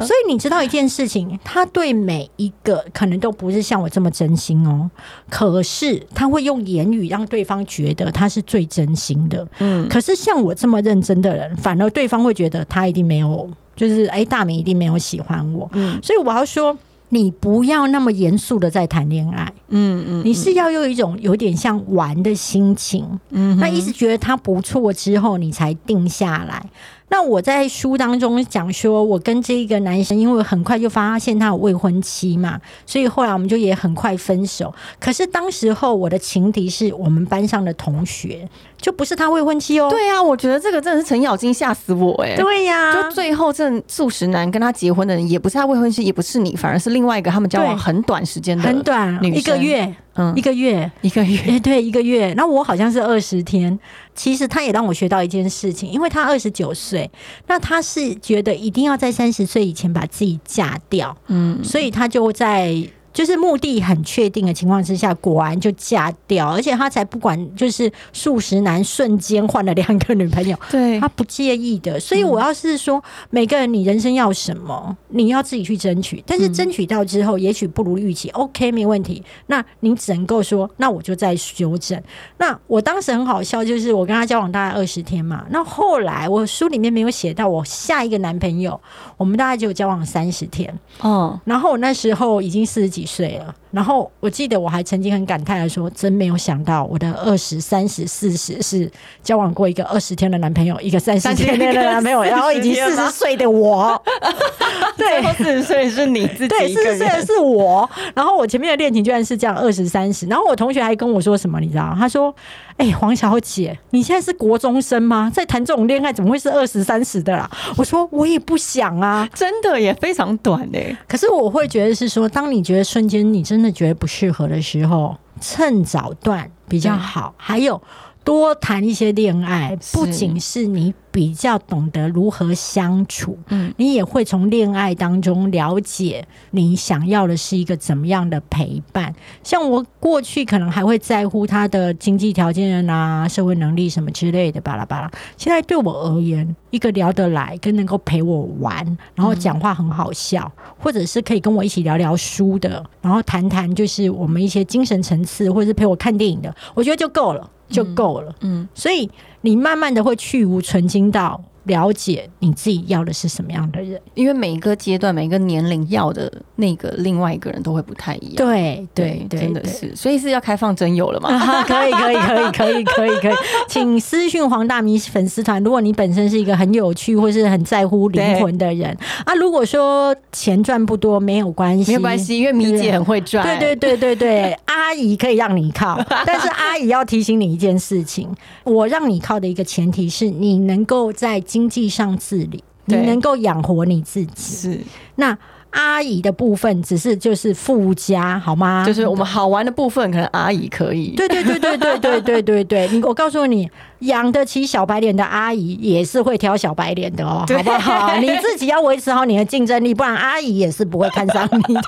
[0.06, 4.92] 所以你知道一件事情，他对每一个可能都不是像我这么真心哦，
[5.30, 9.48] 可是他会用言语让对方觉得他是最真心的。
[9.60, 15.70] 嗯，可是像我这么认真的人，反而对方会觉得他一定没有，就是哎，大明一定没有喜欢我。
[15.74, 16.78] 嗯，所以我要说。
[17.12, 26.64] 你不要那么严肃的在谈恋爱，嗯嗯，你是要用一种有点像玩的心情，嗯，那一直觉得他不错之后，你才定下来。
[27.10, 34.74] 那我在书当中讲说，我跟这个男生，因为很快就发现他有未婚妻嘛，所以后来我们就也很快分手。
[35.00, 38.48] 可是当时候我的情敌是我们班上的同学，
[38.78, 39.90] 就不是他未婚妻哦。
[39.90, 42.36] 对呀，我觉得这个真的是程咬金吓死我哎。
[42.36, 49.96] 对呀，就最后这素食男跟他结婚的人，也不是他未婚妻，也不是你，反而是另外一个他们交往很短时间的很短一个月。
[50.16, 52.34] 嗯，一个月，一个月，哎， 对，一个月。
[52.34, 53.80] 那我好像是二十天。
[54.16, 57.10] 其实他也让我学到一件事情，因为他二十九岁，
[57.48, 62.84] 那他是觉得一定要在三十岁以前把自己嫁掉，嗯，所以他就在。
[63.12, 72.00] 就是目的很确定的情况之下，果然就嫁掉，而且他才不管，就是数十男瞬间换了两个女朋友， 对他不介意的。
[72.00, 76.24] 所以我要是说，每个人你人生要什么，你要自己去争取。
[76.26, 79.24] 但是争取到之后，也许不如预期，OK 没问题。
[79.48, 82.00] 那你只能够说，那我就再修正。
[82.38, 88.80] 那我当时很好笑，就是我跟他交往大概二十天嘛，那后来我书里面没有写到我下一个男朋友，
[89.18, 92.99] 我们大概就交往三十天，哦，然后我那时候已经四十几。
[93.00, 93.56] 几岁了？
[93.72, 98.92] 然后我记得我还曾经很感叹的说：“真没有想到，我的二十三十四十是
[99.24, 104.02] 交往过一个二十天的男朋友，一个三十天的男朋友，然后以及四十岁的我。
[104.98, 107.90] 对，四十岁是你自己，对，四十岁的是我。
[108.14, 110.26] 然后我前面的恋情居然是这样二十三十。
[110.28, 111.60] 然后我同学还跟我说什么？
[111.60, 111.96] 你知道？
[111.98, 112.34] 他说。”
[112.80, 115.30] 哎，黄小姐，你现在是国中生吗？
[115.36, 117.46] 在谈这种恋爱，怎么会是二十三十的啦？
[117.76, 120.98] 我说我也不想啊，真的也非常短哎。
[121.06, 127.34] 可是我会觉得是说，当你觉得瞬间你真的觉得不适合的时候，趁早断比较好。
[127.38, 127.82] 还有。
[128.30, 139.12] 多谈一些恋爱，不仅是你比较懂得如何相处，嗯，你也会从恋爱当中了解你想要的是一个怎么样的陪伴。
[139.44, 145.10] 像我过去可能还会在乎他的经济条件啊、社会能力什么之类的，巴拉巴拉。
[145.36, 157.50] 现在对我而言，一个聊得来、跟能够陪我玩，然后讲话很好笑，或者是可以跟我一起聊聊书的，然后谈谈就是我们一些精神层次，或者是陪我看电影的，我觉得就够了。
[157.70, 159.10] 就够了，嗯，所以
[159.42, 164.02] 你慢慢的会去无存精到了解你自己要的是什么样的人。
[164.16, 168.36] 因为每一个阶段、每一个年龄要的那个另外一个人都会不太一样。
[168.36, 171.30] 对对对，真的是，所以是要开放真友了嘛？
[171.64, 173.36] 可以可以 可以可以可以可以，
[173.68, 175.64] 请私讯黄大米粉丝团。
[175.64, 178.96] 如果你本身是一个很有趣或是很在乎灵魂的人
[179.26, 183.46] 啊，如果说钱赚不多没有关系，没有关系，因为米姐很会赚。
[183.46, 188.30] 对对对对对， 阿姨可以让你靠，但是阿姨要提醒你一件事情：
[188.64, 194.32] 我让你靠的一个前提是你能够在经济上自理，你能够养活你自己。
[194.36, 194.80] 是
[195.16, 195.36] 那。
[195.72, 198.84] 阿姨的部分只是就是附加，好吗？
[198.86, 201.16] 就是我们好玩的部分，可能阿姨可以。
[201.16, 208.18] 对对对对对对对对对，你我告诉你，养得起小白脸的阿姨也是会挑小白脸的哦，好不好？
[208.18, 211.82] 你自己要维持好你的竞争力，不然阿姨也是不会看上你的。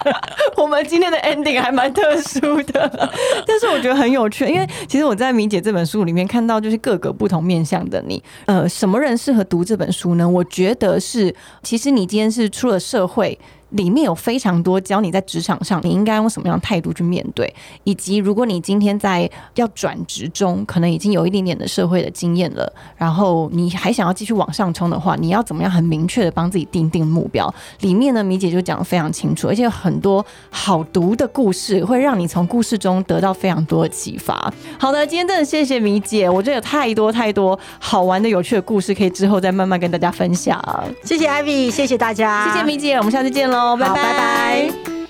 [0.58, 3.10] 我们今天的 ending 还蛮特殊的，
[3.48, 8.22] 但是我觉得很有趣，因为其实我在米姐这本书里面看到，就是各个不同面向的你。
[8.46, 10.30] 呃，什么人适合读这本书呢？
[10.30, 13.40] 我觉得是，其实你今天是出了社会。
[13.72, 17.54] 里面有非常多教你在职场上你应该用什么样的态度去面对，
[17.84, 27.54] 以及如果你今天在要转职中，可能已经有一点点的社会的经验了，然后你还想要继续往上冲的话，你要怎么样很明确的帮自己定定目标？
[27.80, 34.52] 里面呢，米姐就讲的非常清楚，而且有很多好读的故事，会让你从故事中得到非常多的启发。
[34.80, 40.62] 好的，今天真的谢谢米姐，我觉得有太多太多好玩的、有趣的故事，可以之后再慢慢跟大家分享。
[41.04, 43.61] 谢谢 Ivy，谢谢大家，谢谢米姐，我们下次见喽。
[43.66, 45.01] 我，拜拜。